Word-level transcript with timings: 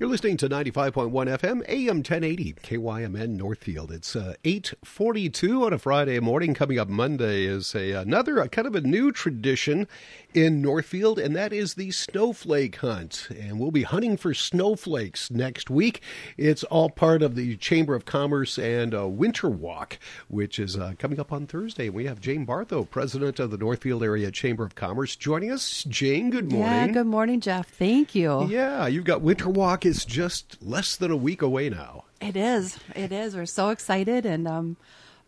You're 0.00 0.08
listening 0.08 0.36
to 0.36 0.48
95.1 0.48 1.10
FM, 1.10 1.64
AM 1.66 1.96
1080, 1.96 2.52
KYMN 2.62 3.30
Northfield. 3.30 3.90
It's 3.90 4.14
uh, 4.14 4.34
842 4.44 5.64
on 5.64 5.72
a 5.72 5.78
Friday 5.78 6.20
morning. 6.20 6.54
Coming 6.54 6.78
up 6.78 6.86
Monday 6.86 7.46
is 7.46 7.74
a, 7.74 7.94
another 7.94 8.38
a 8.38 8.48
kind 8.48 8.68
of 8.68 8.76
a 8.76 8.80
new 8.80 9.10
tradition 9.10 9.88
in 10.32 10.62
Northfield, 10.62 11.18
and 11.18 11.34
that 11.34 11.52
is 11.52 11.74
the 11.74 11.90
snowflake 11.90 12.76
hunt. 12.76 13.26
And 13.36 13.58
we'll 13.58 13.72
be 13.72 13.82
hunting 13.82 14.16
for 14.16 14.34
snowflakes 14.34 15.32
next 15.32 15.68
week. 15.68 16.00
It's 16.36 16.62
all 16.62 16.90
part 16.90 17.20
of 17.20 17.34
the 17.34 17.56
Chamber 17.56 17.96
of 17.96 18.04
Commerce 18.04 18.56
and 18.56 18.94
uh, 18.94 19.08
Winter 19.08 19.48
Walk, 19.48 19.98
which 20.28 20.60
is 20.60 20.76
uh, 20.76 20.92
coming 21.00 21.18
up 21.18 21.32
on 21.32 21.48
Thursday. 21.48 21.88
We 21.88 22.04
have 22.04 22.20
Jane 22.20 22.46
Bartho, 22.46 22.88
president 22.88 23.40
of 23.40 23.50
the 23.50 23.58
Northfield 23.58 24.04
Area 24.04 24.30
Chamber 24.30 24.64
of 24.64 24.76
Commerce, 24.76 25.16
joining 25.16 25.50
us. 25.50 25.82
Jane, 25.88 26.30
good 26.30 26.52
morning. 26.52 26.70
Yeah, 26.70 26.86
good 26.86 27.06
morning, 27.08 27.40
Jeff. 27.40 27.68
Thank 27.68 28.14
you. 28.14 28.46
Yeah, 28.46 28.86
you've 28.86 29.02
got 29.02 29.22
Winter 29.22 29.48
Walk 29.48 29.87
is 29.88 30.04
just 30.04 30.56
less 30.62 30.94
than 30.96 31.10
a 31.10 31.16
week 31.16 31.42
away 31.42 31.68
now. 31.70 32.04
It 32.20 32.36
is. 32.36 32.78
It 32.94 33.10
is. 33.10 33.34
We're 33.34 33.46
so 33.46 33.70
excited. 33.70 34.24
And 34.26 34.46
um, 34.46 34.76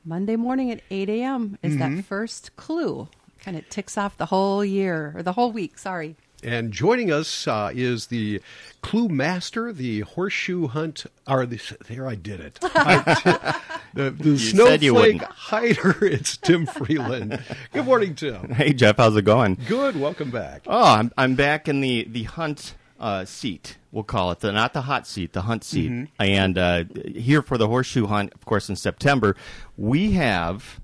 Monday 0.05 0.37
morning 0.37 0.71
at 0.71 0.83
8 0.91 1.09
a.m. 1.09 1.59
is 1.63 1.75
Mm-hmm. 1.77 1.97
that 1.97 2.05
first 2.05 2.55
clue. 2.57 3.09
Kind 3.43 3.57
of 3.57 3.69
ticks 3.71 3.97
off 3.97 4.17
the 4.19 4.27
whole 4.27 4.63
year, 4.65 5.13
or 5.17 5.23
the 5.23 5.33
whole 5.33 5.51
week, 5.51 5.79
sorry. 5.79 6.15
And 6.43 6.73
joining 6.73 7.11
us 7.11 7.47
uh, 7.49 7.71
is 7.75 8.07
the 8.09 8.41
clue 8.83 9.09
master, 9.09 9.73
the 9.73 10.01
horseshoe 10.01 10.67
hunt. 10.69 11.07
Or 11.27 11.47
the, 11.47 11.59
there, 11.89 12.07
I 12.07 12.15
did 12.17 12.41
it. 12.41 12.59
I- 12.63 13.61
the 13.95 14.11
the 14.11 14.31
you 14.31 14.39
snowflake 14.39 14.93
wouldn't. 14.93 15.23
hider. 15.23 15.97
It's 16.05 16.37
Tim 16.37 16.65
Freeland. 16.67 17.43
Good 17.73 17.85
morning, 17.87 18.15
Tim. 18.15 18.51
Hey 18.55 18.73
Jeff, 18.73 18.99
how's 18.99 19.17
it 19.17 19.23
going? 19.23 19.57
Good. 19.67 19.97
Welcome 19.99 20.31
back. 20.31 20.63
Oh, 20.67 20.85
I'm 20.95 21.11
I'm 21.19 21.35
back 21.35 21.67
in 21.67 21.81
the 21.81 22.07
the 22.09 22.23
hunt 22.25 22.75
uh, 23.01 23.25
seat. 23.25 23.77
We'll 23.93 24.05
call 24.05 24.31
it 24.31 24.41
the 24.41 24.53
not 24.53 24.73
the 24.73 24.83
hot 24.83 25.07
seat, 25.07 25.33
the 25.33 25.43
hunt 25.43 25.65
seat. 25.65 25.91
Mm-hmm. 25.91 26.23
And 26.23 26.59
uh, 26.59 26.85
here 27.15 27.43
for 27.43 27.59
the 27.59 27.67
horseshoe 27.67 28.07
hunt, 28.07 28.33
of 28.35 28.45
course, 28.45 28.69
in 28.69 28.77
September, 28.77 29.37
we 29.77 30.13
have 30.13 30.81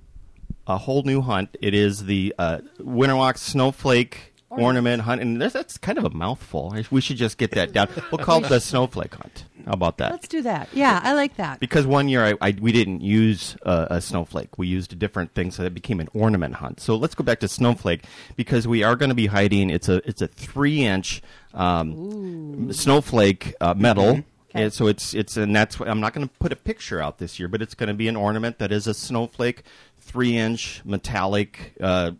a 0.66 0.78
whole 0.78 1.02
new 1.02 1.20
hunt. 1.20 1.56
It 1.60 1.74
is 1.74 2.06
the 2.06 2.34
uh, 2.38 2.58
Winterwalk 2.80 3.38
Snowflake 3.38 4.34
Ornament 4.50 5.02
Hunt, 5.02 5.20
and 5.20 5.40
that's 5.40 5.78
kind 5.78 5.98
of 5.98 6.04
a 6.04 6.10
mouthful. 6.10 6.74
We 6.90 7.00
should 7.00 7.16
just 7.16 7.38
get 7.38 7.52
that 7.52 7.72
down. 7.72 7.88
We'll 8.10 8.24
call 8.24 8.44
it 8.44 8.48
the 8.48 8.60
Snowflake 8.60 9.14
Hunt. 9.14 9.44
How 9.66 9.72
about 9.72 9.98
that? 9.98 10.12
Let's 10.12 10.28
do 10.28 10.42
that. 10.42 10.68
Yeah, 10.72 11.00
I 11.02 11.14
like 11.14 11.36
that. 11.36 11.58
because 11.58 11.86
one 11.86 12.08
year 12.08 12.24
I, 12.24 12.34
I, 12.40 12.56
we 12.60 12.70
didn't 12.70 13.00
use 13.00 13.56
uh, 13.64 13.88
a 13.90 14.00
snowflake. 14.00 14.56
We 14.58 14.68
used 14.68 14.92
a 14.92 14.96
different 14.96 15.34
thing, 15.34 15.50
so 15.50 15.64
that 15.64 15.74
became 15.74 15.98
an 15.98 16.08
ornament 16.14 16.54
hunt. 16.54 16.78
So 16.80 16.94
let's 16.94 17.16
go 17.16 17.24
back 17.24 17.40
to 17.40 17.48
snowflake 17.48 18.04
because 18.36 18.68
we 18.68 18.84
are 18.84 18.94
going 18.94 19.08
to 19.08 19.16
be 19.16 19.26
hiding. 19.26 19.70
It's 19.70 19.88
a 19.88 19.96
it's 20.08 20.22
a 20.22 20.28
three 20.28 20.84
inch 20.84 21.20
um, 21.56 22.72
snowflake 22.72 23.54
uh, 23.60 23.74
metal. 23.76 24.10
Okay. 24.10 24.24
And 24.54 24.72
so 24.72 24.86
it's 24.86 25.12
it's 25.12 25.36
and 25.36 25.54
that's 25.54 25.78
what, 25.78 25.88
I'm 25.88 26.00
not 26.00 26.14
going 26.14 26.26
to 26.26 26.34
put 26.38 26.52
a 26.52 26.56
picture 26.56 27.00
out 27.00 27.18
this 27.18 27.38
year, 27.38 27.48
but 27.48 27.60
it's 27.60 27.74
going 27.74 27.88
to 27.88 27.94
be 27.94 28.08
an 28.08 28.16
ornament 28.16 28.58
that 28.58 28.72
is 28.72 28.86
a 28.86 28.94
snowflake, 28.94 29.64
three 29.98 30.36
inch 30.36 30.80
metallic 30.84 31.74
uh, 31.80 32.12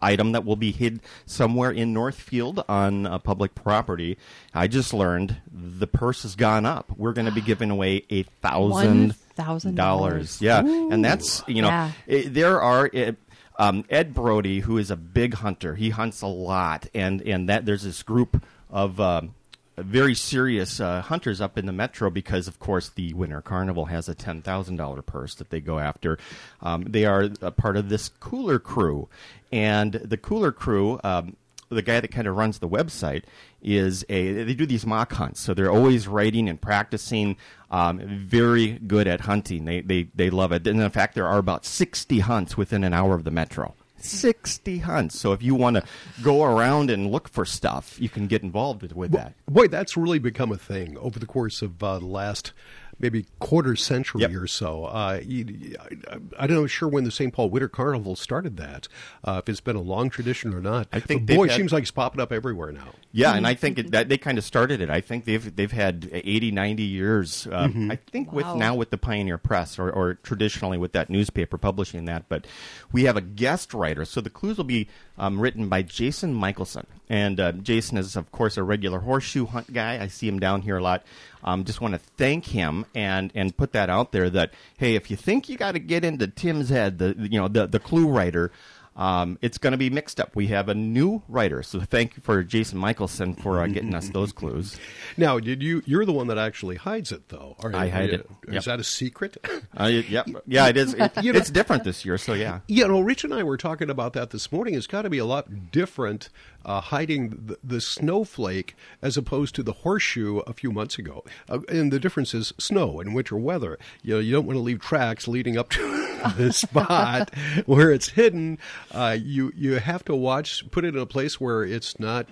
item 0.00 0.32
that 0.32 0.44
will 0.44 0.54
be 0.56 0.70
hid 0.70 1.00
somewhere 1.26 1.70
in 1.72 1.92
Northfield 1.92 2.62
on 2.68 3.06
uh, 3.06 3.18
public 3.18 3.54
property. 3.56 4.18
I 4.52 4.68
just 4.68 4.94
learned 4.94 5.36
the 5.50 5.86
purse 5.88 6.22
has 6.22 6.36
gone 6.36 6.64
up. 6.66 6.92
We're 6.96 7.12
going 7.14 7.26
to 7.26 7.32
be 7.32 7.40
giving 7.52 7.70
away 7.70 8.04
a 8.10 8.22
thousand 8.22 9.14
$1,000. 9.36 10.40
Yeah, 10.40 10.60
and 10.60 11.04
that's 11.04 11.42
you 11.48 11.62
know 11.62 11.68
Yeah. 11.68 11.90
eh, 12.08 12.24
there 12.28 12.60
are. 12.62 12.88
eh, 12.92 13.12
um, 13.56 13.84
Ed 13.88 14.14
Brody, 14.14 14.58
who 14.60 14.78
is 14.78 14.90
a 14.90 14.96
big 14.96 15.34
hunter, 15.34 15.76
he 15.76 15.90
hunts 15.90 16.22
a 16.22 16.26
lot, 16.26 16.88
and 16.92 17.22
and 17.22 17.48
that 17.48 17.64
there's 17.66 17.84
this 17.84 18.02
group 18.02 18.44
of 18.74 19.00
um, 19.00 19.34
very 19.78 20.14
serious 20.14 20.80
uh, 20.80 21.00
hunters 21.00 21.40
up 21.40 21.56
in 21.56 21.64
the 21.64 21.72
metro 21.72 22.10
because, 22.10 22.48
of 22.48 22.58
course, 22.58 22.90
the 22.90 23.14
Winter 23.14 23.40
Carnival 23.40 23.86
has 23.86 24.08
a 24.08 24.14
ten 24.14 24.42
thousand 24.42 24.76
dollar 24.76 25.00
purse 25.00 25.34
that 25.36 25.48
they 25.50 25.60
go 25.60 25.78
after. 25.78 26.18
Um, 26.60 26.82
they 26.82 27.06
are 27.06 27.30
a 27.40 27.52
part 27.52 27.76
of 27.76 27.88
this 27.88 28.10
Cooler 28.20 28.58
Crew, 28.58 29.08
and 29.50 29.94
the 29.94 30.18
Cooler 30.18 30.52
Crew. 30.52 31.00
Um, 31.02 31.36
the 31.70 31.82
guy 31.82 31.98
that 31.98 32.08
kind 32.12 32.28
of 32.28 32.36
runs 32.36 32.58
the 32.58 32.68
website 32.68 33.24
is 33.60 34.04
a 34.08 34.44
they 34.44 34.54
do 34.54 34.66
these 34.66 34.86
mock 34.86 35.12
hunts 35.14 35.40
so 35.40 35.54
they're 35.54 35.72
always 35.72 36.06
writing 36.06 36.48
and 36.48 36.60
practicing 36.60 37.36
um, 37.70 37.98
very 37.98 38.72
good 38.86 39.08
at 39.08 39.22
hunting 39.22 39.64
they, 39.64 39.80
they 39.80 40.06
they 40.14 40.30
love 40.30 40.52
it 40.52 40.64
and 40.68 40.80
in 40.80 40.90
fact 40.90 41.14
there 41.14 41.26
are 41.26 41.38
about 41.38 41.64
60 41.64 42.20
hunts 42.20 42.56
within 42.56 42.84
an 42.84 42.92
hour 42.92 43.14
of 43.14 43.24
the 43.24 43.30
metro 43.30 43.74
60 43.96 44.78
hunts. 44.78 45.18
So 45.18 45.32
if 45.32 45.42
you 45.42 45.54
want 45.54 45.76
to 45.76 45.84
go 46.22 46.44
around 46.44 46.90
and 46.90 47.10
look 47.10 47.28
for 47.28 47.44
stuff 47.44 47.94
you 47.98 48.08
can 48.08 48.26
get 48.26 48.42
involved 48.42 48.82
with, 48.82 48.94
with 48.94 49.12
that. 49.12 49.34
Boy, 49.48 49.68
that's 49.68 49.96
really 49.96 50.18
become 50.18 50.52
a 50.52 50.56
thing 50.56 50.96
over 50.98 51.18
the 51.18 51.26
course 51.26 51.62
of 51.62 51.82
uh, 51.82 51.98
the 51.98 52.06
last 52.06 52.52
maybe 52.98 53.26
quarter 53.38 53.76
century 53.76 54.22
Yep. 54.22 54.34
or 54.34 54.46
so. 54.46 54.84
Uh, 54.86 55.20
you, 55.24 55.76
I, 55.80 56.14
I'm 56.14 56.28
not 56.38 56.50
know 56.50 56.66
sure 56.66 56.88
when 56.88 57.04
the 57.04 57.10
St. 57.10 57.32
Paul 57.32 57.50
Winter 57.50 57.68
Carnival 57.68 58.16
started 58.16 58.56
that, 58.56 58.88
uh, 59.24 59.40
if 59.42 59.48
it's 59.48 59.60
been 59.60 59.76
a 59.76 59.80
long 59.82 60.10
tradition 60.10 60.54
or 60.54 60.60
not. 60.60 60.88
I 60.92 61.00
think 61.00 61.22
but 61.22 61.26
they've 61.28 61.36
boy, 61.36 61.44
it 61.44 61.50
had- 61.50 61.56
seems 61.56 61.72
like 61.72 61.82
it's 61.82 61.90
popping 61.90 62.20
up 62.20 62.32
everywhere 62.32 62.72
now. 62.72 62.88
Yeah, 63.16 63.34
and 63.34 63.46
I 63.46 63.54
think 63.54 63.78
it, 63.78 63.92
that 63.92 64.08
they 64.08 64.18
kind 64.18 64.38
of 64.38 64.44
started 64.44 64.80
it. 64.80 64.90
I 64.90 65.00
think 65.00 65.24
they've 65.24 65.54
they've 65.54 65.70
had 65.70 66.10
80, 66.12 66.50
90 66.50 66.82
years. 66.82 67.46
Uh, 67.46 67.68
I 67.88 67.94
think 68.10 68.32
with 68.32 68.46
now 68.56 68.74
with 68.74 68.90
the 68.90 68.98
Pioneer 68.98 69.38
Press, 69.38 69.78
or, 69.78 69.88
or 69.88 70.14
traditionally 70.14 70.78
with 70.78 70.90
that 70.92 71.08
newspaper 71.10 71.56
publishing 71.56 72.06
that. 72.06 72.28
But 72.28 72.44
we 72.90 73.04
have 73.04 73.16
a 73.16 73.20
guest 73.20 73.72
writer, 73.72 74.04
so 74.04 74.20
the 74.20 74.30
clues 74.30 74.56
will 74.56 74.64
be 74.64 74.88
um, 75.16 75.38
written 75.40 75.68
by 75.68 75.82
Jason 75.82 76.34
Michelson, 76.34 76.88
and 77.08 77.38
uh, 77.38 77.52
Jason 77.52 77.98
is 77.98 78.16
of 78.16 78.32
course 78.32 78.56
a 78.56 78.64
regular 78.64 78.98
horseshoe 78.98 79.46
hunt 79.46 79.72
guy. 79.72 80.02
I 80.02 80.08
see 80.08 80.26
him 80.26 80.40
down 80.40 80.62
here 80.62 80.78
a 80.78 80.82
lot. 80.82 81.04
Um, 81.44 81.64
just 81.64 81.80
want 81.80 81.94
to 81.94 81.98
thank 81.98 82.46
him 82.46 82.86
and 82.94 83.30
and 83.34 83.56
put 83.56 83.72
that 83.72 83.90
out 83.90 84.12
there 84.12 84.30
that 84.30 84.52
hey, 84.78 84.94
if 84.94 85.10
you 85.10 85.16
think 85.16 85.48
you 85.48 85.56
got 85.56 85.72
to 85.72 85.78
get 85.78 86.04
into 86.04 86.26
Tim's 86.26 86.70
head, 86.70 86.98
the 86.98 87.14
you 87.18 87.38
know 87.38 87.48
the 87.48 87.66
the 87.66 87.78
clue 87.78 88.08
writer. 88.08 88.50
Um, 88.96 89.38
it's 89.42 89.58
going 89.58 89.72
to 89.72 89.76
be 89.76 89.90
mixed 89.90 90.20
up. 90.20 90.36
We 90.36 90.46
have 90.48 90.68
a 90.68 90.74
new 90.74 91.22
writer, 91.28 91.62
so 91.62 91.80
thank 91.80 92.16
you 92.16 92.22
for 92.22 92.42
Jason 92.44 92.78
Michelson 92.78 93.34
for 93.34 93.60
uh, 93.60 93.66
getting 93.66 93.94
us 93.94 94.08
those 94.10 94.32
clues. 94.32 94.78
Now, 95.16 95.38
did 95.38 95.62
you? 95.62 95.82
You're 95.86 96.04
the 96.04 96.12
one 96.12 96.26
that 96.28 96.38
actually 96.38 96.74
hides 96.76 97.12
it, 97.12 97.28
though. 97.28 97.54
Are, 97.60 97.74
I 97.74 97.88
hide 97.88 98.10
you- 98.10 98.14
it. 98.16 98.26
Is 98.48 98.54
Yep. 98.54 98.64
that 98.64 98.80
a 98.80 98.84
secret? 98.84 99.36
Uh, 99.76 99.86
yep. 99.86 100.28
Yeah, 100.46 100.68
it 100.68 100.76
is. 100.76 100.94
It, 100.98 101.10
You 101.22 101.32
know- 101.32 101.38
it's 101.38 101.50
different 101.50 101.82
this 101.84 102.04
year, 102.04 102.16
so 102.18 102.32
yeah. 102.34 102.60
You 102.68 102.86
know, 102.86 103.00
Rich 103.00 103.24
and 103.24 103.34
I 103.34 103.42
were 103.42 103.56
talking 103.56 103.90
about 103.90 104.12
that 104.12 104.30
this 104.30 104.52
morning. 104.52 104.74
It's 104.74 104.86
got 104.86 105.02
to 105.02 105.10
be 105.10 105.18
a 105.18 105.24
lot 105.24 105.70
different 105.72 106.28
uh, 106.64 106.80
hiding 106.80 107.30
the, 107.46 107.58
the 107.64 107.80
snowflake 107.80 108.76
as 109.02 109.16
opposed 109.16 109.54
to 109.56 109.62
the 109.64 109.72
horseshoe 109.72 110.38
a 110.46 110.52
few 110.52 110.70
months 110.70 110.98
ago. 110.98 111.24
Uh, 111.48 111.60
and 111.68 111.92
the 111.92 111.98
difference 111.98 112.34
is 112.34 112.52
snow 112.58 113.00
and 113.00 113.14
winter 113.14 113.36
weather. 113.36 113.78
You 114.02 114.14
know, 114.14 114.20
you 114.20 114.32
don't 114.32 114.46
want 114.46 114.56
to 114.56 114.60
leave 114.62 114.80
tracks 114.80 115.26
leading 115.26 115.56
up 115.58 115.70
to 115.70 116.03
the 116.36 116.52
spot 116.54 117.34
where 117.66 117.90
it's 117.92 118.08
hidden. 118.08 118.58
Uh, 118.92 119.16
you 119.20 119.52
you 119.56 119.74
have 119.74 120.04
to 120.06 120.14
watch, 120.14 120.68
put 120.70 120.84
it 120.84 120.94
in 120.94 121.00
a 121.00 121.06
place 121.06 121.40
where 121.40 121.64
it's 121.64 121.98
not 122.00 122.26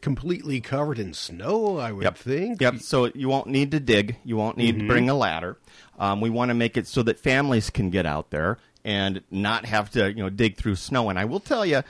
completely 0.00 0.60
covered 0.60 0.98
in 0.98 1.14
snow. 1.14 1.78
I 1.78 1.90
would 1.92 2.04
Yep. 2.04 2.16
think. 2.18 2.60
Yep. 2.60 2.78
So 2.80 3.06
you 3.14 3.28
won't 3.28 3.46
need 3.46 3.70
to 3.70 3.80
dig. 3.80 4.16
You 4.24 4.36
won't 4.36 4.58
need 4.58 4.78
to 4.80 4.86
bring 4.86 5.08
a 5.08 5.14
ladder. 5.14 5.56
Um, 5.98 6.20
we 6.20 6.28
want 6.30 6.50
to 6.50 6.54
make 6.54 6.76
it 6.76 6.86
so 6.86 7.02
that 7.04 7.18
families 7.18 7.70
can 7.70 7.88
get 7.90 8.04
out 8.04 8.30
there 8.30 8.58
and 8.84 9.22
not 9.30 9.64
have 9.64 9.90
to, 9.92 10.08
you 10.12 10.22
know, 10.22 10.28
dig 10.28 10.56
through 10.56 10.76
snow. 10.76 11.08
And 11.08 11.18
I 11.18 11.24
will 11.24 11.40
tell 11.40 11.64
you, 11.64 11.82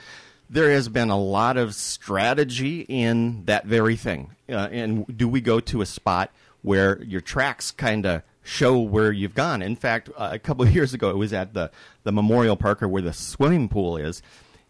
there 0.49 0.71
has 0.71 0.87
been 0.87 1.09
a 1.09 1.19
lot 1.19 1.57
of 1.57 1.75
strategy 1.75 2.85
in 2.87 3.43
that 3.45 3.65
very 3.65 3.95
thing. 3.97 4.29
Uh, 4.47 4.69
and 4.71 5.17
do 5.17 5.27
we 5.27 5.41
go 5.41 5.59
to 5.59 5.81
a 5.81 5.85
spot 5.85 6.31
where 6.61 7.01
your 7.03 7.19
tracks 7.19 7.71
kind 7.71 8.05
of 8.05 8.21
show 8.45 8.79
where 8.79 9.11
you've 9.11 9.35
gone? 9.35 9.61
In 9.61 9.75
fact, 9.75 10.09
uh, 10.15 10.29
a 10.31 10.39
couple 10.39 10.63
of 10.67 10.73
years 10.73 10.93
ago, 10.93 11.09
it 11.09 11.17
was 11.17 11.33
at 11.33 11.53
the 11.53 11.71
the 12.03 12.13
Memorial 12.13 12.55
Park 12.55 12.81
or 12.81 12.87
where 12.87 13.01
the 13.01 13.13
swimming 13.13 13.67
pool 13.67 13.97
is 13.97 14.21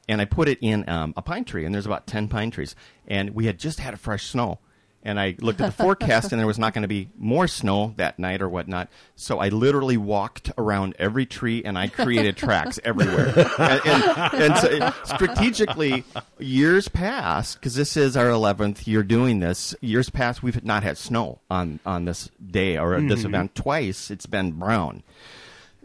and 0.07 0.21
I 0.21 0.25
put 0.25 0.47
it 0.47 0.59
in 0.61 0.87
um, 0.89 1.13
a 1.17 1.21
pine 1.21 1.45
tree, 1.45 1.65
and 1.65 1.73
there's 1.73 1.85
about 1.85 2.07
ten 2.07 2.27
pine 2.27 2.51
trees, 2.51 2.75
and 3.07 3.31
we 3.31 3.45
had 3.45 3.59
just 3.59 3.79
had 3.79 3.93
a 3.93 3.97
fresh 3.97 4.27
snow, 4.27 4.59
and 5.05 5.19
I 5.19 5.35
looked 5.39 5.61
at 5.61 5.67
the 5.67 5.83
forecast, 5.83 6.31
and 6.31 6.39
there 6.39 6.47
was 6.47 6.59
not 6.59 6.73
going 6.73 6.81
to 6.81 6.87
be 6.87 7.07
more 7.17 7.47
snow 7.47 7.93
that 7.97 8.19
night 8.19 8.41
or 8.41 8.49
whatnot, 8.49 8.89
so 9.15 9.39
I 9.39 9.49
literally 9.49 9.97
walked 9.97 10.51
around 10.57 10.95
every 10.99 11.25
tree, 11.25 11.63
and 11.63 11.77
I 11.77 11.87
created 11.87 12.35
tracks 12.35 12.79
everywhere, 12.83 13.33
and, 13.57 13.81
and, 13.85 14.33
and 14.33 14.57
so 14.57 14.93
strategically, 15.15 16.03
years 16.39 16.87
past, 16.87 17.59
because 17.59 17.75
this 17.75 17.95
is 17.95 18.17
our 18.17 18.29
eleventh 18.29 18.87
year 18.87 19.03
doing 19.03 19.39
this, 19.39 19.75
years 19.79 20.09
past 20.09 20.43
we've 20.43 20.65
not 20.65 20.83
had 20.83 20.97
snow 20.97 21.39
on 21.49 21.79
on 21.85 22.05
this 22.05 22.29
day 22.45 22.77
or 22.77 22.99
this 22.99 23.19
mm-hmm. 23.19 23.27
event 23.27 23.55
twice. 23.55 24.11
It's 24.11 24.25
been 24.25 24.51
brown 24.53 25.03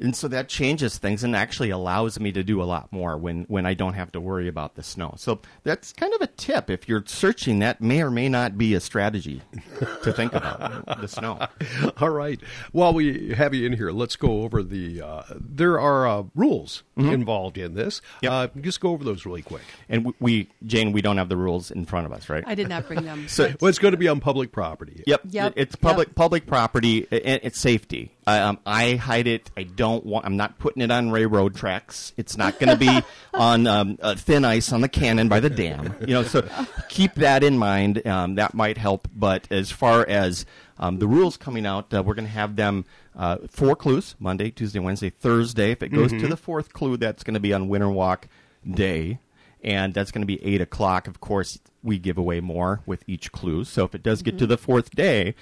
and 0.01 0.17
so 0.17 0.29
that 0.29 0.49
changes 0.49 0.99
things 0.99 1.23
and 1.23 1.37
actually 1.37 1.71
allows 1.71 2.19
me 2.19 2.33
to 2.33 2.43
do 2.43 2.63
a 2.63 2.65
lot 2.65 2.91
more 2.93 3.17
when 3.19 3.45
when 3.49 3.67
I 3.67 3.75
don't 3.75 3.95
have 3.95 4.11
to 4.13 4.21
worry 4.21 4.49
about 4.49 4.75
the 4.75 4.83
snow. 4.83 5.15
So 5.17 5.41
that's 5.63 5.93
kind 5.93 6.13
of 6.15 6.21
a 6.21 6.27
tip 6.27 6.71
if 6.71 6.89
you're 6.89 7.05
searching. 7.07 7.59
That 7.61 7.81
may 7.81 8.03
or 8.03 8.11
may 8.11 8.29
not 8.29 8.57
be 8.59 8.75
a 8.75 8.81
strategy 8.81 9.43
to 10.03 10.13
think 10.13 10.33
about 10.35 10.87
the 11.01 11.07
snow. 11.09 11.47
All 11.99 12.11
right. 12.11 12.41
While 12.73 12.95
we 12.95 13.35
have 13.35 13.55
you 13.55 13.67
in 13.67 13.73
here, 13.75 13.91
let's 13.91 14.17
go 14.17 14.43
over 14.43 14.63
the. 14.63 15.03
Uh, 15.03 15.23
there 15.39 15.79
are 15.81 16.07
uh, 16.07 16.23
rules 16.35 16.83
involved 16.97 17.57
in 17.59 17.75
this. 17.75 18.01
Mm-hmm. 18.01 18.25
Yep. 18.25 18.33
Uh, 18.33 18.61
just 18.61 18.81
go 18.81 18.91
over 18.91 19.05
those 19.05 19.25
really 19.25 19.43
quick. 19.43 19.63
And 19.89 20.05
we- 20.07 20.13
we, 20.21 20.49
Jane, 20.67 20.93
we 20.93 21.01
don't 21.03 21.17
have 21.17 21.29
the 21.31 21.37
rules 21.37 21.71
in 21.71 21.87
front 21.87 22.05
of 22.07 22.13
us, 22.13 22.29
right? 22.29 22.45
I 22.47 22.55
did 22.55 22.69
not 22.69 22.87
bring 22.87 23.05
them. 23.05 23.27
So- 23.29 23.49
but- 23.51 23.63
Well, 23.63 23.69
it's 23.71 23.79
going 23.79 23.93
to 23.93 23.99
be 23.99 24.09
on 24.09 24.21
public 24.21 24.53
property. 24.53 25.03
Yep. 25.07 25.23
Yep. 25.31 25.53
It's 25.57 25.77
public 25.77 26.09
Yep. 26.09 26.15
public 26.17 26.47
property. 26.47 27.07
and 27.11 27.41
It's 27.43 27.59
safety. 27.59 28.13
I, 28.31 28.41
um, 28.41 28.59
I 28.65 28.95
hide 28.95 29.27
it. 29.27 29.51
I 29.57 29.65
don't 29.65 30.05
want. 30.07 30.25
I'm 30.25 30.37
not 30.37 30.59
putting 30.59 30.83
it 30.83 30.91
on 30.91 31.11
railroad 31.11 31.55
tracks. 31.55 32.13
It's 32.17 32.37
not 32.37 32.59
going 32.59 32.71
to 32.71 32.77
be 32.77 33.03
on 33.35 33.67
um, 33.67 33.99
uh, 34.01 34.15
thin 34.15 34.45
ice 34.45 34.73
on 34.73 34.81
the 34.81 34.89
cannon 34.89 35.29
by 35.29 35.41
the 35.41 35.51
dam. 35.51 35.95
You 36.01 36.15
know. 36.15 36.23
So 36.23 36.49
keep 36.89 37.15
that 37.17 37.43
in 37.43 37.59
mind. 37.59 38.07
Um, 38.07 38.37
that 38.37 38.55
might 38.55 38.79
help. 38.79 39.09
But 39.15 39.51
as 39.51 39.71
far 39.71 40.07
as 40.07 40.47
um, 40.79 40.99
the 40.99 41.07
rules 41.09 41.37
coming 41.37 41.67
out, 41.67 41.93
uh, 41.93 42.03
we're 42.03 42.15
going 42.15 42.27
to 42.27 42.33
have 42.33 42.57
them 42.57 42.85
uh, 43.17 43.39
four 43.51 43.75
clues: 43.77 44.15
Monday, 44.19 44.51
Tuesday, 44.51 44.79
Wednesday, 44.79 45.11
Thursday. 45.11 45.73
If 45.73 45.83
it 45.83 45.89
goes 45.89 46.11
to 46.13 46.29
the 46.29 46.37
fourth 46.37 46.73
clue, 46.73 46.97
that's 46.97 47.25
going 47.25 47.35
to 47.35 47.41
be 47.41 47.53
on 47.53 47.69
Winter 47.69 47.91
Walk 47.91 48.29
Day 48.69 49.19
and 49.63 49.93
that's 49.93 50.11
going 50.11 50.23
to 50.23 50.27
be 50.27 50.43
eight 50.45 50.61
o'clock. 50.61 51.07
Of 51.07 51.21
course, 51.21 51.59
we 51.83 51.99
give 51.99 52.19
away 52.19 52.41
more 52.41 52.81
with 52.87 53.03
each 53.07 53.33
clue. 53.33 53.65
So 53.65 53.85
if 53.85 53.95
it 53.95 54.03
does 54.03 54.23
get 54.23 54.39
to 54.39 54.47
the 54.47 54.59
fourth 54.59 54.91
day, 54.91 55.35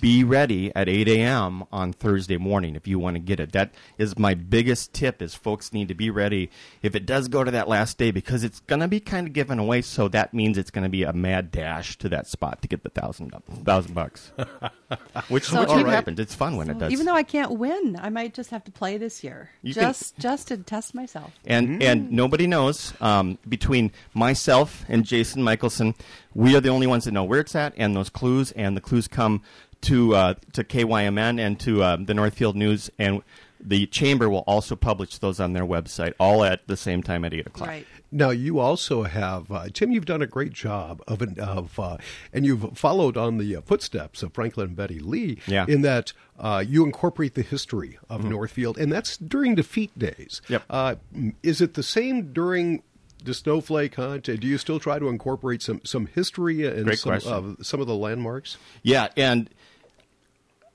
be 0.00 0.22
ready 0.24 0.70
at 0.74 0.88
eight 0.88 1.08
a.m. 1.08 1.64
on 1.72 1.92
Thursday 1.92 2.36
morning 2.36 2.76
if 2.76 2.86
you 2.86 2.98
want 2.98 3.14
to 3.16 3.20
get 3.20 3.40
it. 3.40 3.52
That 3.52 3.72
is 3.96 4.18
my 4.18 4.34
biggest 4.34 4.92
tip: 4.92 5.22
is 5.22 5.34
folks 5.34 5.72
need 5.72 5.88
to 5.88 5.94
be 5.94 6.10
ready 6.10 6.50
if 6.82 6.94
it 6.94 7.06
does 7.06 7.28
go 7.28 7.42
to 7.44 7.50
that 7.50 7.68
last 7.68 7.96
day 7.98 8.10
because 8.10 8.44
it's 8.44 8.60
going 8.60 8.80
to 8.80 8.88
be 8.88 9.00
kind 9.00 9.26
of 9.26 9.32
given 9.32 9.58
away. 9.58 9.82
So 9.82 10.08
that 10.08 10.34
means 10.34 10.58
it's 10.58 10.70
going 10.70 10.84
to 10.84 10.88
be 10.90 11.02
a 11.04 11.12
mad 11.12 11.50
dash 11.50 11.96
to 11.98 12.08
that 12.10 12.26
spot 12.26 12.60
to 12.62 12.68
get 12.68 12.82
the 12.82 12.90
thousand 12.90 13.32
thousand 13.64 13.94
bucks, 13.94 14.30
which, 15.28 15.44
So 15.44 15.60
which 15.60 15.70
even- 15.70 15.86
happens. 15.86 16.20
It's 16.20 16.34
fun 16.34 16.56
when 16.56 16.70
it 16.70 16.78
does. 16.78 16.92
Even 16.92 17.06
though 17.06 17.14
I 17.14 17.22
can't 17.22 17.52
win, 17.58 17.98
I 18.00 18.10
might 18.10 18.34
just 18.34 18.50
have 18.50 18.64
to 18.64 18.70
play 18.72 18.96
this 18.98 19.22
year, 19.24 19.50
You 19.62 19.74
can- 19.74 19.82
just 19.84 20.18
just 20.18 20.48
to 20.48 20.56
test 20.58 20.94
myself. 20.94 21.32
and 21.46 21.82
and 21.82 22.10
nobody 22.12 22.46
knows 22.46 22.92
um, 23.00 23.38
between 23.48 23.92
myself 24.14 24.84
and 24.88 25.04
Jason 25.04 25.42
Michelson, 25.78 25.94
we 26.34 26.56
are 26.56 26.60
the 26.60 26.68
only 26.68 26.86
ones 26.86 27.04
that 27.04 27.12
know 27.12 27.24
where 27.24 27.40
it's 27.40 27.54
at 27.54 27.72
and 27.76 27.94
those 27.94 28.10
clues. 28.10 28.52
And 28.52 28.76
the 28.76 28.80
clues 28.80 29.08
come 29.08 29.42
to 29.82 30.14
uh, 30.14 30.34
to 30.52 30.64
KYMN 30.64 31.40
and 31.40 31.58
to 31.60 31.82
uh, 31.82 31.96
the 32.00 32.14
Northfield 32.14 32.56
News, 32.56 32.90
and 32.98 33.22
the 33.60 33.86
chamber 33.86 34.28
will 34.28 34.44
also 34.46 34.74
publish 34.74 35.18
those 35.18 35.38
on 35.40 35.52
their 35.52 35.64
website, 35.64 36.14
all 36.18 36.42
at 36.44 36.66
the 36.66 36.76
same 36.76 37.02
time 37.02 37.24
at 37.24 37.32
eight 37.32 37.46
o'clock. 37.46 37.68
Right. 37.68 37.86
Now 38.10 38.30
you 38.30 38.58
also 38.58 39.04
have 39.04 39.52
uh, 39.52 39.68
Tim. 39.72 39.92
You've 39.92 40.06
done 40.06 40.22
a 40.22 40.26
great 40.26 40.52
job 40.52 41.00
of 41.06 41.22
an, 41.22 41.38
of 41.38 41.78
uh, 41.78 41.98
and 42.32 42.44
you've 42.44 42.76
followed 42.76 43.16
on 43.16 43.38
the 43.38 43.54
uh, 43.54 43.60
footsteps 43.60 44.22
of 44.24 44.32
Franklin 44.32 44.68
and 44.68 44.76
Betty 44.76 44.98
Lee. 44.98 45.38
Yeah. 45.46 45.64
In 45.68 45.82
that 45.82 46.12
uh, 46.38 46.64
you 46.66 46.84
incorporate 46.84 47.34
the 47.34 47.42
history 47.42 47.98
of 48.08 48.24
Northfield, 48.24 48.78
and 48.78 48.90
that's 48.90 49.16
during 49.16 49.54
defeat 49.54 49.96
days. 49.96 50.40
Yep. 50.48 50.62
Uh, 50.68 50.94
is 51.42 51.60
it 51.60 51.74
the 51.74 51.84
same 51.84 52.32
during? 52.32 52.82
The 53.24 53.34
snowflake 53.34 53.96
hunt. 53.96 54.28
Uh, 54.28 54.36
Do 54.36 54.46
you 54.46 54.58
still 54.58 54.78
try 54.78 54.98
to 54.98 55.08
incorporate 55.08 55.62
some, 55.62 55.80
some 55.84 56.06
history 56.06 56.66
and 56.66 56.84
Great 56.84 56.98
some 56.98 57.20
of 57.26 57.56
some 57.62 57.80
of 57.80 57.86
the 57.86 57.94
landmarks? 57.94 58.56
Yeah, 58.82 59.08
and 59.16 59.50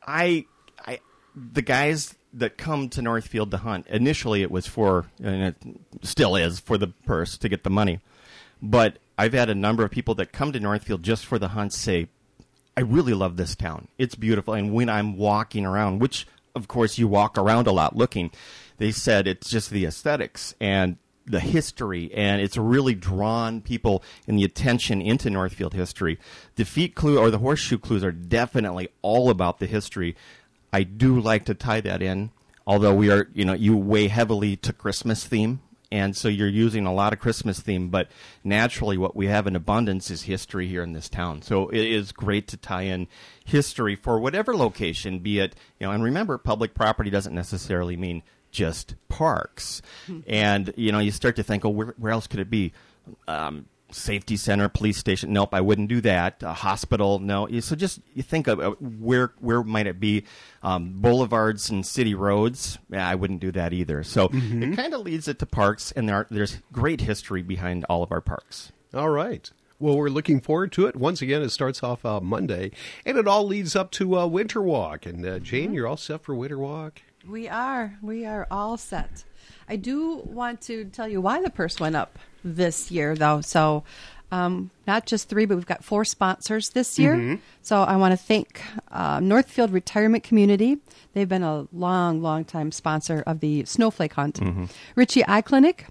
I, 0.05 0.45
I, 0.85 0.99
the 1.35 1.61
guys 1.61 2.15
that 2.33 2.57
come 2.57 2.89
to 2.89 3.01
Northfield 3.01 3.51
to 3.51 3.57
hunt 3.57 3.87
initially 3.87 4.41
it 4.41 4.51
was 4.51 4.67
for, 4.67 5.05
and 5.23 5.43
it 5.43 5.55
still 6.01 6.35
is 6.35 6.59
for 6.59 6.77
the 6.77 6.87
purse 6.87 7.37
to 7.37 7.49
get 7.49 7.63
the 7.63 7.69
money, 7.69 7.99
but 8.61 8.97
I've 9.17 9.33
had 9.33 9.49
a 9.49 9.55
number 9.55 9.83
of 9.83 9.91
people 9.91 10.15
that 10.15 10.31
come 10.31 10.51
to 10.51 10.59
Northfield 10.59 11.03
just 11.03 11.25
for 11.25 11.37
the 11.37 11.49
hunt 11.49 11.73
say, 11.73 12.07
I 12.75 12.81
really 12.81 13.13
love 13.13 13.37
this 13.37 13.55
town. 13.55 13.87
It's 13.97 14.15
beautiful, 14.15 14.55
and 14.55 14.73
when 14.73 14.89
I'm 14.89 15.15
walking 15.15 15.65
around, 15.65 15.99
which 15.99 16.27
of 16.55 16.67
course 16.67 16.97
you 16.97 17.07
walk 17.07 17.37
around 17.37 17.67
a 17.67 17.71
lot 17.71 17.95
looking, 17.95 18.31
they 18.77 18.91
said 18.91 19.27
it's 19.27 19.49
just 19.49 19.69
the 19.69 19.85
aesthetics 19.85 20.55
and 20.59 20.97
the 21.25 21.39
history, 21.39 22.11
and 22.13 22.41
it's 22.41 22.57
really 22.57 22.93
drawn 22.93 23.61
people 23.61 24.03
and 24.27 24.37
the 24.37 24.43
attention 24.43 25.01
into 25.01 25.29
Northfield 25.29 25.73
history. 25.73 26.19
The 26.55 26.65
feet 26.65 26.95
clue 26.95 27.17
or 27.17 27.31
the 27.31 27.39
horseshoe 27.39 27.77
clues 27.77 28.03
are 28.03 28.11
definitely 28.11 28.89
all 29.01 29.29
about 29.29 29.59
the 29.59 29.65
history. 29.65 30.15
I 30.71 30.83
do 30.83 31.19
like 31.19 31.45
to 31.45 31.53
tie 31.53 31.81
that 31.81 32.01
in, 32.01 32.31
although 32.67 32.93
we 32.93 33.09
are, 33.09 33.29
you 33.33 33.45
know, 33.45 33.53
you 33.53 33.77
weigh 33.77 34.07
heavily 34.09 34.55
to 34.57 34.73
Christmas 34.73 35.25
theme, 35.25 35.61
and 35.91 36.17
so 36.17 36.27
you're 36.27 36.47
using 36.47 36.85
a 36.87 36.93
lot 36.93 37.13
of 37.13 37.19
Christmas 37.19 37.59
theme. 37.59 37.89
But 37.89 38.09
naturally, 38.43 38.97
what 38.97 39.15
we 39.15 39.27
have 39.27 39.45
in 39.45 39.55
abundance 39.55 40.09
is 40.09 40.23
history 40.23 40.67
here 40.67 40.81
in 40.81 40.93
this 40.93 41.07
town. 41.07 41.43
So 41.43 41.69
it 41.69 41.85
is 41.85 42.11
great 42.11 42.47
to 42.47 42.57
tie 42.57 42.81
in 42.81 43.07
history 43.45 43.95
for 43.95 44.19
whatever 44.19 44.57
location, 44.57 45.19
be 45.19 45.39
it, 45.39 45.55
you 45.79 45.85
know, 45.85 45.93
and 45.93 46.03
remember, 46.03 46.37
public 46.37 46.73
property 46.73 47.11
doesn't 47.11 47.35
necessarily 47.35 47.95
mean 47.95 48.23
just 48.53 48.95
parks. 49.09 49.81
and 50.27 50.73
you 50.77 50.91
know, 50.93 50.99
you 50.99 51.11
start 51.11 51.35
to 51.35 51.43
think, 51.43 51.65
oh, 51.65 51.69
where, 51.69 51.93
where 51.97 52.11
else 52.13 52.27
could 52.27 52.39
it 52.39 52.49
be? 52.49 52.71
Um, 53.27 53.65
safety 53.91 54.37
center, 54.37 54.69
police 54.69 54.97
station. 54.97 55.33
Nope, 55.33 55.53
I 55.53 55.61
wouldn't 55.61 55.89
do 55.89 56.01
that. 56.01 56.41
A 56.41 56.53
hospital, 56.53 57.19
no. 57.19 57.47
So 57.59 57.75
just 57.75 57.99
you 58.13 58.23
think 58.23 58.47
of 58.47 58.59
uh, 58.59 58.71
where 58.79 59.33
where 59.39 59.63
might 59.63 59.87
it 59.87 59.99
be? 59.99 60.23
Um, 60.61 60.93
boulevards 61.01 61.69
and 61.69 61.85
city 61.85 62.15
roads. 62.15 62.77
Yeah, 62.89 63.07
I 63.07 63.15
wouldn't 63.15 63.39
do 63.39 63.51
that 63.51 63.73
either. 63.73 64.03
So 64.03 64.29
it 64.31 64.75
kind 64.75 64.93
of 64.93 65.01
leads 65.01 65.27
it 65.27 65.39
to 65.39 65.45
parks, 65.45 65.91
and 65.91 66.07
there 66.07 66.15
are, 66.15 66.27
there's 66.29 66.57
great 66.71 67.01
history 67.01 67.41
behind 67.41 67.85
all 67.89 68.03
of 68.03 68.11
our 68.11 68.21
parks. 68.21 68.71
All 68.93 69.09
right. 69.09 69.49
Well, 69.79 69.97
we're 69.97 70.09
looking 70.09 70.39
forward 70.39 70.71
to 70.73 70.85
it. 70.85 70.95
Once 70.95 71.21
again, 71.21 71.41
it 71.41 71.49
starts 71.49 71.83
off 71.83 72.05
uh, 72.05 72.21
Monday, 72.21 72.71
and 73.05 73.17
it 73.17 73.27
all 73.27 73.45
leads 73.45 73.75
up 73.75 73.91
to 73.91 74.17
uh, 74.17 74.25
Winter 74.27 74.61
Walk. 74.61 75.05
And 75.05 75.25
uh, 75.25 75.39
Jane, 75.39 75.73
you're 75.73 75.87
all 75.87 75.97
set 75.97 76.23
for 76.23 76.33
Winter 76.33 76.57
Walk. 76.57 77.01
We 77.27 77.47
are. 77.47 77.97
We 78.01 78.25
are 78.25 78.47
all 78.51 78.77
set. 78.77 79.23
I 79.69 79.75
do 79.77 80.21
want 80.25 80.61
to 80.63 80.85
tell 80.85 81.07
you 81.07 81.21
why 81.21 81.41
the 81.41 81.49
purse 81.49 81.79
went 81.79 81.95
up 81.95 82.19
this 82.43 82.91
year, 82.91 83.15
though. 83.15 83.41
So, 83.41 83.83
um, 84.31 84.71
not 84.87 85.05
just 85.05 85.29
three, 85.29 85.45
but 85.45 85.55
we've 85.55 85.65
got 85.65 85.83
four 85.85 86.03
sponsors 86.05 86.71
this 86.71 86.99
year. 86.99 87.39
So, 87.61 87.83
I 87.83 87.95
want 87.95 88.11
to 88.11 88.17
thank 88.17 88.61
uh, 88.91 89.19
Northfield 89.21 89.71
Retirement 89.71 90.23
Community. 90.23 90.79
They've 91.13 91.29
been 91.29 91.43
a 91.43 91.67
long, 91.71 92.21
long 92.21 92.43
time 92.43 92.71
sponsor 92.71 93.23
of 93.25 93.39
the 93.39 93.63
Snowflake 93.65 94.13
Hunt. 94.13 94.39
Richie 94.95 95.23
Eye 95.27 95.41
Clinic, 95.41 95.87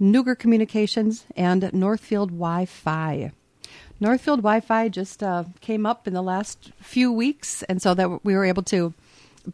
Nuger 0.00 0.38
Communications, 0.38 1.24
and 1.36 1.72
Northfield 1.72 2.30
Wi 2.30 2.66
Fi. 2.66 3.32
Northfield 4.00 4.40
Wi 4.40 4.60
Fi 4.60 4.88
just 4.88 5.24
uh, 5.24 5.44
came 5.60 5.84
up 5.84 6.06
in 6.06 6.14
the 6.14 6.22
last 6.22 6.70
few 6.80 7.10
weeks, 7.10 7.64
and 7.64 7.82
so 7.82 7.94
that 7.94 8.24
we 8.24 8.34
were 8.34 8.44
able 8.44 8.62
to 8.64 8.94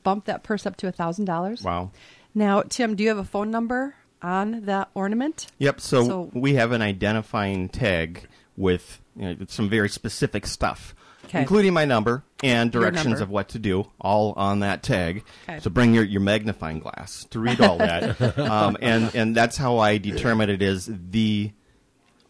bump 0.02 0.24
that 0.26 0.42
purse 0.42 0.66
up 0.66 0.76
to 0.78 0.90
$1,000. 0.90 1.62
Wow. 1.64 1.90
Now, 2.34 2.62
Tim, 2.62 2.96
do 2.96 3.02
you 3.02 3.08
have 3.10 3.18
a 3.18 3.24
phone 3.24 3.50
number 3.50 3.94
on 4.22 4.64
that 4.66 4.88
ornament? 4.94 5.46
Yep. 5.58 5.80
So, 5.80 6.04
So- 6.06 6.30
we 6.34 6.54
have 6.54 6.72
an 6.72 6.82
identifying 6.82 7.68
tag 7.68 8.26
with 8.56 9.00
you 9.16 9.34
know, 9.34 9.36
some 9.48 9.68
very 9.68 9.88
specific 9.88 10.46
stuff, 10.46 10.94
Okay. 11.26 11.40
including 11.40 11.72
my 11.72 11.84
number 11.84 12.24
and 12.42 12.70
directions 12.70 13.04
number. 13.06 13.22
of 13.22 13.30
what 13.30 13.48
to 13.50 13.58
do, 13.58 13.90
all 14.00 14.32
on 14.36 14.60
that 14.60 14.82
tag. 14.82 15.24
Okay. 15.48 15.60
So 15.60 15.70
bring 15.70 15.94
your, 15.94 16.04
your 16.04 16.20
magnifying 16.20 16.78
glass 16.80 17.24
to 17.30 17.40
read 17.40 17.60
all 17.60 17.78
that, 17.78 18.20
um, 18.38 18.76
and 18.80 19.14
and 19.14 19.34
that's 19.36 19.56
how 19.56 19.78
I 19.78 19.98
determine 19.98 20.50
it 20.50 20.60
is 20.62 20.88
the 20.90 21.50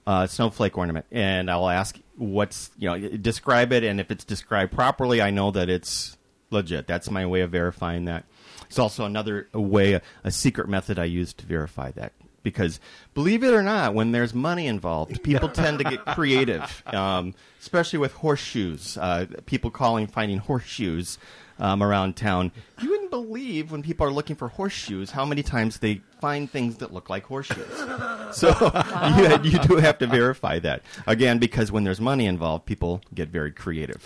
uh, 0.06 0.26
snowflake 0.26 0.76
ornament. 0.78 1.06
And 1.10 1.50
I'll 1.50 1.68
ask 1.68 1.98
what's 2.16 2.70
you 2.78 2.88
know 2.88 2.98
describe 3.16 3.72
it, 3.72 3.82
and 3.84 3.98
if 4.00 4.10
it's 4.10 4.24
described 4.24 4.72
properly, 4.72 5.20
I 5.20 5.30
know 5.30 5.50
that 5.50 5.68
it's 5.68 6.16
legit. 6.50 6.86
That's 6.86 7.10
my 7.10 7.26
way 7.26 7.40
of 7.40 7.50
verifying 7.50 8.04
that. 8.06 8.24
It's 8.66 8.78
also 8.78 9.04
another 9.04 9.48
way, 9.52 9.94
a, 9.94 10.02
a 10.24 10.30
secret 10.30 10.68
method 10.68 10.98
I 10.98 11.04
use 11.04 11.32
to 11.34 11.46
verify 11.46 11.90
that. 11.92 12.12
Because 12.42 12.78
believe 13.14 13.42
it 13.42 13.54
or 13.54 13.62
not, 13.62 13.94
when 13.94 14.12
there's 14.12 14.34
money 14.34 14.66
involved, 14.66 15.22
people 15.22 15.48
tend 15.48 15.78
to 15.78 15.84
get 15.84 16.04
creative, 16.06 16.82
um, 16.86 17.34
especially 17.60 17.98
with 17.98 18.12
horseshoes. 18.12 18.98
Uh, 18.98 19.26
people 19.46 19.70
calling 19.70 20.06
finding 20.06 20.38
horseshoes 20.38 21.18
um, 21.58 21.82
around 21.82 22.16
town. 22.16 22.52
You 22.82 22.90
wouldn't 22.90 23.03
believe 23.14 23.70
when 23.70 23.80
people 23.80 24.04
are 24.04 24.10
looking 24.10 24.34
for 24.34 24.48
horseshoes 24.48 25.12
how 25.12 25.24
many 25.24 25.40
times 25.40 25.78
they 25.78 26.00
find 26.20 26.50
things 26.50 26.78
that 26.78 26.92
look 26.92 27.08
like 27.08 27.24
horseshoes. 27.24 27.68
So 28.34 28.48
you, 29.16 29.52
you 29.52 29.58
do 29.60 29.76
have 29.76 29.98
to 29.98 30.08
verify 30.08 30.58
that 30.58 30.82
again 31.06 31.38
because 31.38 31.70
when 31.70 31.84
there's 31.84 32.00
money 32.00 32.26
involved, 32.26 32.66
people 32.66 33.00
get 33.14 33.28
very 33.28 33.52
creative. 33.52 34.02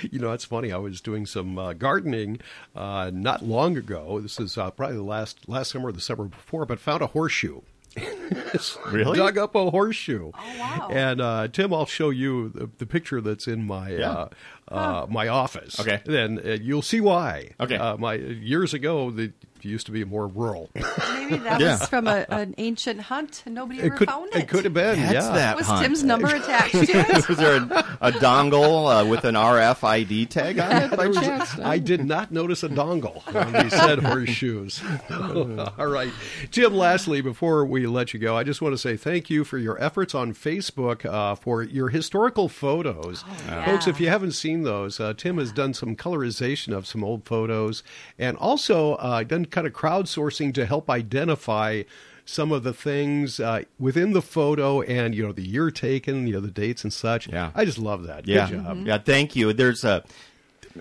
You 0.12 0.20
know, 0.20 0.32
it's 0.32 0.44
funny. 0.44 0.70
I 0.70 0.76
was 0.76 1.00
doing 1.00 1.26
some 1.26 1.58
uh, 1.58 1.72
gardening 1.72 2.38
uh, 2.76 3.10
not 3.12 3.42
long 3.44 3.76
ago. 3.76 4.20
This 4.20 4.38
is 4.38 4.56
uh, 4.56 4.70
probably 4.70 4.96
the 4.96 5.02
last 5.02 5.48
last 5.48 5.72
summer 5.72 5.88
or 5.88 5.92
the 5.92 6.00
summer 6.00 6.24
before, 6.26 6.64
but 6.64 6.78
found 6.78 7.02
a 7.02 7.08
horseshoe. 7.08 7.60
Really? 8.86 9.16
Dug 9.18 9.38
up 9.38 9.54
a 9.54 9.70
horseshoe. 9.70 10.30
Oh, 10.34 10.58
wow. 10.58 10.88
And 10.90 11.20
uh, 11.20 11.48
Tim, 11.48 11.72
I'll 11.74 11.86
show 11.86 12.10
you 12.10 12.48
the, 12.50 12.70
the 12.78 12.86
picture 12.86 13.20
that's 13.20 13.46
in 13.48 13.66
my 13.66 13.90
Yeah. 13.90 14.10
uh, 14.10 14.28
uh, 14.68 15.06
my 15.08 15.28
office. 15.28 15.78
Okay. 15.80 16.00
Then 16.04 16.38
uh, 16.44 16.50
you'll 16.60 16.82
see 16.82 17.00
why. 17.00 17.50
Okay. 17.58 17.76
Uh, 17.76 17.96
my 17.96 18.14
years 18.14 18.72
ago, 18.74 19.10
the 19.10 19.32
used 19.62 19.86
to 19.86 19.92
be 19.92 20.04
more 20.04 20.26
rural. 20.26 20.70
Maybe 21.30 21.44
that 21.44 21.60
Yeah. 21.60 21.78
was 21.78 21.88
from 21.88 22.06
a, 22.06 22.26
an 22.28 22.54
ancient 22.58 23.00
hunt 23.00 23.42
and 23.46 23.54
nobody 23.54 23.80
it 23.80 23.86
ever 23.86 23.96
could 23.96 24.08
found 24.08 24.28
it. 24.34 24.36
it 24.44 24.48
could 24.48 24.64
have 24.64 24.74
been. 24.74 24.98
That's 25.00 25.12
yeah. 25.26 25.32
that 25.32 25.56
Was 25.56 25.66
hunt. 25.66 25.82
Tim's 25.82 26.02
number 26.04 26.26
attached 26.34 26.72
to 26.72 26.78
it? 26.88 27.28
Was 27.28 27.38
there 27.38 27.56
a, 27.56 27.84
a 28.00 28.12
dongle 28.12 29.02
uh, 29.02 29.06
with 29.06 29.24
an 29.24 29.34
RFID 29.34 30.28
tag 30.28 30.58
on 30.58 30.70
it 30.82 30.96
by 30.96 31.10
chance? 31.12 31.58
I 31.58 31.78
did 31.78 32.04
not 32.04 32.30
notice 32.32 32.62
a 32.62 32.68
dongle 32.68 33.22
when 33.32 33.64
you 33.64 33.70
said 33.70 33.98
horseshoes. 34.02 34.82
All 35.10 35.86
right. 35.86 36.12
Jim, 36.50 36.74
lastly, 36.74 37.20
before 37.20 37.64
we 37.64 37.86
let 37.86 38.12
you 38.14 38.20
go, 38.20 38.36
I 38.36 38.44
just 38.44 38.60
want 38.62 38.72
to 38.74 38.78
say 38.78 38.96
thank 38.96 39.30
you 39.30 39.44
for 39.44 39.58
your 39.58 39.80
efforts 39.82 40.14
on 40.14 40.32
Facebook 40.34 41.04
uh, 41.04 41.34
for 41.34 41.62
your 41.62 41.88
historical 41.88 42.48
photos. 42.48 43.24
yeah. 43.46 43.64
Folks, 43.66 43.86
if 43.86 44.00
you 44.00 44.08
haven't 44.08 44.32
seen 44.32 44.62
those, 44.62 44.98
uh, 45.00 45.14
Tim 45.16 45.38
has 45.38 45.52
done 45.52 45.74
some 45.74 45.96
colorization 45.96 46.74
of 46.74 46.86
some 46.86 47.04
old 47.04 47.24
photos 47.24 47.82
and 48.18 48.36
also 48.36 48.94
uh, 48.94 49.22
done 49.22 49.44
kind 49.46 49.66
of 49.66 49.72
crowdsourcing 49.72 50.54
to 50.54 50.66
help 50.66 50.88
identify 50.90 51.10
some 52.24 52.52
of 52.52 52.62
the 52.62 52.72
things 52.72 53.40
uh, 53.40 53.62
within 53.78 54.12
the 54.12 54.22
photo 54.22 54.82
and 54.82 55.14
you 55.14 55.26
know 55.26 55.32
the 55.32 55.42
year 55.46 55.70
taken, 55.70 56.26
you 56.26 56.34
know 56.34 56.40
the 56.40 56.50
dates 56.50 56.84
and 56.84 56.92
such. 56.92 57.28
Yeah. 57.28 57.50
I 57.54 57.64
just 57.64 57.78
love 57.78 58.04
that. 58.04 58.26
Yeah, 58.26 58.48
Good 58.48 58.62
job. 58.64 58.86
yeah. 58.86 58.98
Thank 58.98 59.34
you. 59.36 59.52
There's 59.52 59.84
a. 59.84 60.04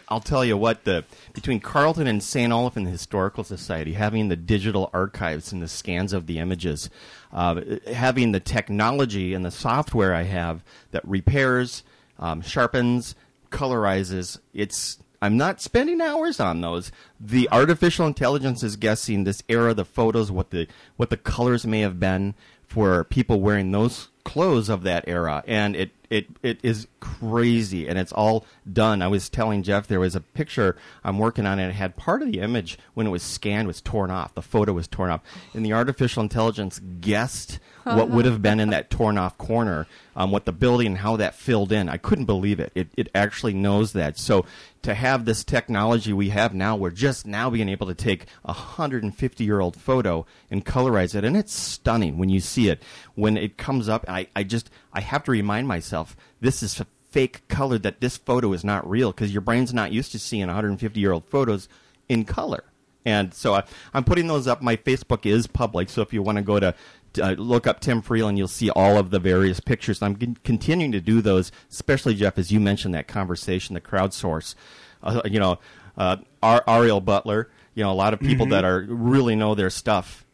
I'll 0.08 0.19
tell 0.22 0.46
you 0.46 0.55
what 0.55 0.84
the 0.84 1.03
between 1.34 1.60
Carleton 1.60 2.05
and 2.05 2.22
St. 2.22 2.53
Olaf 2.53 2.77
and 2.77 2.86
the 2.86 2.91
Historical 2.91 3.43
Society 3.43 3.93
having 3.93 4.27
the 4.29 4.36
digital 4.36 4.91
archives 4.93 5.51
and 5.51 5.63
the 5.63 5.67
scans 5.67 6.13
of 6.13 6.27
the 6.27 6.38
images, 6.38 6.91
uh, 7.34 7.62
having 7.91 8.31
the 8.31 8.39
technology 8.39 9.34
and 9.34 9.43
the 9.43 9.50
software 9.50 10.13
I 10.13 10.24
have 10.24 10.63
that 10.91 11.03
repairs, 11.08 11.84
um, 12.19 12.41
sharpens, 12.41 13.15
colorizes. 13.50 14.39
It's 14.53 15.00
I'm 15.21 15.38
not 15.38 15.61
spending 15.61 16.01
hours 16.01 16.39
on 16.39 16.61
those. 16.61 16.91
The 17.19 17.49
artificial 17.51 18.07
intelligence 18.07 18.63
is 18.63 18.75
guessing 18.75 19.23
this 19.23 19.43
era, 19.49 19.73
the 19.73 19.85
photos, 19.85 20.31
what 20.31 20.51
the 20.51 20.67
what 20.95 21.09
the 21.09 21.17
colors 21.17 21.65
may 21.65 21.81
have 21.81 21.99
been 21.99 22.35
for 22.67 23.03
people 23.03 23.41
wearing 23.41 23.71
those 23.71 24.09
clothes 24.23 24.69
of 24.69 24.83
that 24.83 25.03
era, 25.07 25.43
and 25.47 25.75
it 25.75 25.91
it 26.09 26.27
it 26.41 26.59
is 26.63 26.87
crazy, 26.99 27.87
and 27.87 27.99
it's 27.99 28.11
all 28.11 28.45
done. 28.71 29.01
I 29.01 29.07
was 29.07 29.29
telling 29.29 29.63
Jeff 29.63 29.87
there 29.87 29.99
was 29.99 30.15
a 30.15 30.21
picture 30.21 30.75
I'm 31.03 31.19
working 31.19 31.45
on, 31.45 31.59
and 31.59 31.71
it 31.71 31.75
had 31.75 31.95
part 31.95 32.21
of 32.21 32.31
the 32.31 32.39
image 32.39 32.79
when 32.93 33.05
it 33.07 33.11
was 33.11 33.23
scanned 33.23 33.67
was 33.67 33.81
torn 33.81 34.09
off. 34.11 34.33
The 34.33 34.41
photo 34.41 34.73
was 34.73 34.87
torn 34.87 35.11
off, 35.11 35.21
and 35.53 35.65
the 35.65 35.73
artificial 35.73 36.23
intelligence 36.23 36.79
guessed 36.99 37.59
what 37.83 38.09
would 38.09 38.25
have 38.25 38.41
been 38.41 38.59
in 38.59 38.69
that 38.69 38.89
torn 38.89 39.17
off 39.17 39.37
corner, 39.37 39.87
um, 40.15 40.31
what 40.31 40.45
the 40.45 40.51
building 40.51 40.87
and 40.87 40.97
how 40.97 41.15
that 41.15 41.35
filled 41.35 41.71
in. 41.71 41.89
I 41.89 41.97
couldn't 41.97 42.25
believe 42.25 42.59
it. 42.59 42.71
It 42.75 42.89
it 42.97 43.09
actually 43.15 43.53
knows 43.53 43.93
that. 43.93 44.17
So 44.17 44.45
to 44.81 44.93
have 44.93 45.25
this 45.25 45.43
technology 45.43 46.13
we 46.13 46.29
have 46.29 46.53
now, 46.53 46.75
we're 46.75 46.89
just 46.89 47.25
now 47.25 47.49
being 47.49 47.69
able 47.69 47.87
to 47.87 47.93
take 47.93 48.25
a 48.45 48.53
150 48.53 49.43
year 49.43 49.59
old 49.59 49.75
photo 49.75 50.25
and 50.49 50.65
colorize 50.65 51.15
it, 51.15 51.23
and 51.23 51.35
it's 51.35 51.53
stunning 51.53 52.17
when 52.17 52.29
you 52.29 52.39
see 52.39 52.69
it. 52.69 52.81
When 53.15 53.37
it 53.37 53.57
comes 53.57 53.89
up, 53.89 54.05
I, 54.07 54.27
I 54.35 54.43
just 54.43 54.69
I 54.93 55.01
have 55.01 55.24
to 55.25 55.31
remind 55.31 55.67
myself 55.67 56.15
this 56.41 56.63
is 56.63 56.79
a 56.79 56.88
fake 57.10 57.48
color 57.48 57.77
that 57.79 58.01
this 58.01 58.17
photo 58.17 58.53
is 58.53 58.63
not 58.63 58.88
real 58.88 59.12
because 59.12 59.34
your 59.34 59.41
brain's 59.41 59.74
not 59.74 59.91
used 59.91 60.12
to 60.12 60.19
seeing 60.19 60.48
150 60.48 61.00
year 61.00 61.12
old 61.12 61.25
photos 61.25 61.67
in 62.08 62.25
color. 62.25 62.63
And 63.05 63.34
so 63.34 63.55
I, 63.55 63.63
I'm 63.93 64.03
putting 64.03 64.27
those 64.27 64.48
up. 64.48 64.62
My 64.62 64.75
Facebook 64.75 65.25
is 65.25 65.48
public, 65.48 65.89
so 65.89 66.01
if 66.01 66.13
you 66.13 66.22
want 66.22 66.38
to 66.38 66.41
go 66.43 66.60
to 66.60 66.75
uh, 67.22 67.31
look 67.38 67.65
up 67.65 67.79
Tim 67.79 68.01
Freeland, 68.01 68.38
you'll 68.38 68.48
see 68.48 68.69
all 68.69 68.98
of 68.98 69.10
the 69.10 69.19
various 69.19 69.60
pictures. 69.60 70.01
I'm 70.01 70.15
con- 70.15 70.38
continuing 70.43 70.91
to 70.91 71.01
do 71.01 71.22
those, 71.22 71.51
especially 71.72 72.13
Jeff, 72.15 72.38
as 72.38 72.51
you 72.51 72.60
mentioned 72.60 72.93
that 72.93 73.08
conversation, 73.08 73.74
the 73.74 73.81
crowdsource. 73.81 74.53
Uh, 75.01 75.22
you 75.25 75.39
know, 75.39 75.60
uh, 75.98 76.17
Ar- 76.43 76.63
Ariel 76.67 77.01
Butler. 77.01 77.50
You 77.74 77.84
know, 77.84 77.91
a 77.91 77.93
lot 77.93 78.13
of 78.13 78.19
people 78.19 78.48
that 78.48 78.65
are 78.65 78.81
really 78.81 79.36
know 79.36 79.55
their 79.55 79.69
stuff 79.69 80.25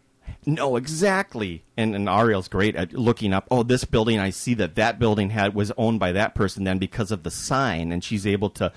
know 0.46 0.76
exactly. 0.76 1.64
And, 1.78 1.96
and 1.96 2.08
Ariel's 2.08 2.48
great 2.48 2.76
at 2.76 2.94
looking 2.94 3.34
up. 3.34 3.48
Oh, 3.52 3.64
this 3.64 3.86
building, 3.86 4.20
I 4.20 4.30
see 4.30 4.54
that 4.56 4.76
that 4.76 5.00
building 5.00 5.32
had 5.32 5.54
was 5.54 5.72
owned 5.78 6.00
by 6.00 6.12
that 6.14 6.36
person 6.36 6.64
then 6.64 6.78
because 6.78 7.12
of 7.12 7.24
the 7.24 7.32
sign, 7.32 7.92
and 7.92 8.04
she's 8.04 8.28
able 8.28 8.50
to 8.52 8.72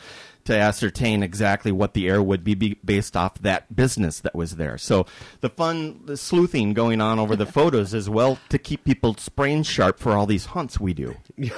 to 0.48 0.54
ascertain 0.58 1.22
exactly 1.22 1.70
what 1.72 1.94
the 1.94 2.08
air 2.08 2.22
would 2.22 2.42
be, 2.42 2.54
be 2.54 2.74
based 2.84 3.16
off 3.16 3.38
that 3.42 3.74
business 3.74 4.20
that 4.20 4.34
was 4.34 4.56
there. 4.56 4.76
So 4.76 5.06
the 5.40 5.48
fun 5.48 6.00
the 6.04 6.16
sleuthing 6.16 6.74
going 6.74 7.00
on 7.00 7.18
over 7.18 7.36
the 7.36 7.46
photos 7.58 7.94
as 7.94 8.10
well 8.10 8.38
to 8.48 8.58
keep 8.58 8.84
people's 8.84 9.28
brains 9.30 9.66
sharp 9.66 9.98
for 9.98 10.12
all 10.12 10.26
these 10.26 10.46
hunts 10.46 10.78
we 10.80 10.92
do. 10.94 11.14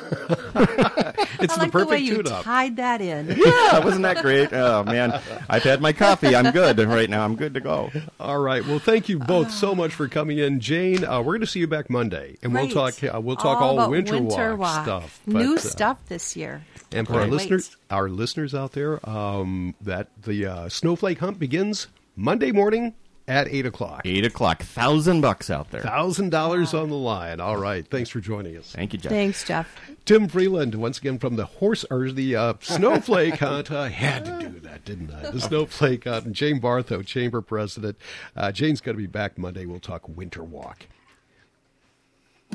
It's 1.43 1.55
I 1.55 1.57
the 1.57 1.63
like 1.63 1.73
the 1.73 1.79
way 1.79 1.85
perfect 1.85 2.03
you 2.03 2.17
tune-up. 2.23 2.45
tied 2.45 2.77
that 2.77 3.01
in. 3.01 3.29
Yeah, 3.41 3.83
wasn't 3.83 4.03
that 4.03 4.21
great? 4.23 4.53
Oh 4.53 4.83
man, 4.85 5.19
I've 5.49 5.63
had 5.63 5.81
my 5.81 5.93
coffee. 5.95 6.37
I'm 6.37 6.51
good 6.53 6.79
right 6.81 7.09
now. 7.09 7.25
I'm 7.25 7.35
good 7.37 7.55
to 7.55 7.61
go. 7.61 7.91
All 8.19 8.39
right. 8.39 8.67
Well, 8.67 8.79
thank 8.79 9.09
you 9.09 9.19
both 9.19 9.51
so 9.51 9.75
much 9.75 9.95
for 9.95 10.07
coming 10.09 10.37
in, 10.39 10.61
Jane. 10.61 11.03
Uh, 11.05 11.21
we're 11.21 11.33
going 11.33 11.41
to 11.41 11.47
see 11.47 11.61
you 11.61 11.67
back 11.67 11.89
Monday, 11.89 12.37
and 12.43 12.53
Great. 12.53 12.75
we'll 12.75 12.91
talk. 12.91 13.03
Uh, 13.15 13.21
we'll 13.21 13.37
talk 13.37 13.61
all, 13.63 13.81
all, 13.81 13.91
winter, 13.91 14.15
winter 14.21 14.55
walk, 14.57 14.61
walk. 14.61 14.85
stuff. 14.85 15.21
New 15.27 15.55
But, 15.55 15.65
uh, 15.65 15.69
stuff 15.69 15.99
this 16.09 16.37
year. 16.37 16.63
And 16.93 17.07
for 17.07 17.15
our 17.15 17.21
Can't 17.21 17.31
wait. 17.33 17.37
listeners, 17.51 17.77
our 17.91 18.09
listeners 18.09 18.55
out 18.55 18.73
there, 18.73 19.07
um, 19.09 19.75
that 19.81 20.09
the 20.23 20.47
uh, 20.47 20.69
snowflake 20.69 21.19
hunt 21.19 21.39
begins 21.39 21.89
Monday 22.17 22.53
morning 22.53 22.95
at 23.29 23.47
eight 23.49 23.65
o'clock. 23.65 24.03
Eight 24.05 24.25
o'clock, 24.25 24.63
thousand 24.63 25.21
bucks 25.21 25.51
out 25.51 25.71
there. 25.71 25.83
Thousand 25.83 26.31
dollars 26.31 26.75
on 26.75 26.89
the 26.91 26.97
line. 26.97 27.39
All 27.41 27.57
right. 27.57 27.87
Thanks 27.87 28.11
for 28.11 28.21
joining 28.21 28.57
us, 28.57 28.73
Thank 28.73 28.93
you, 28.93 28.99
Jeff. 28.99 29.13
Thanks, 29.13 29.45
Jeff. 29.45 29.69
Tim 30.05 30.27
Freeland. 30.29 30.75
Once 30.75 30.99
again 30.99 31.19
from 31.19 31.37
the 31.37 31.45
horse 31.47 31.85
or 31.91 32.11
the 32.11 32.35
uh, 32.35 32.55
snowflake 32.61 33.35
hunt. 33.39 33.71
I 33.71 33.89
had 33.89 34.25
to 34.25 34.49
do 34.49 34.61
that, 34.61 34.85
didn't 34.85 35.13
I? 35.13 35.31
The 35.31 35.41
snowflake 35.41 36.05
hunt. 36.05 36.27
And 36.27 36.35
Jane 36.35 36.61
Bartho, 36.61 37.07
chamber 37.07 37.41
president. 37.41 37.97
Uh, 38.37 38.51
Jane's 38.51 38.81
going 38.81 38.97
to 38.97 39.01
be 39.01 39.07
back 39.07 39.39
Monday. 39.39 39.65
We'll 39.65 39.79
talk 39.79 40.09
winter 40.09 40.43
walk. 40.43 40.87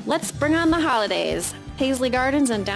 Let's 0.04 0.30
bring 0.30 0.54
on 0.54 0.70
the 0.70 0.80
holidays. 0.80 1.54
Paisley 1.78 2.10
Gardens 2.10 2.50
and 2.50 2.66
downtown. 2.66 2.74